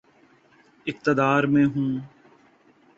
اقتدار 0.85 1.43
میں 1.43 1.65
ہوں۔ 1.65 1.99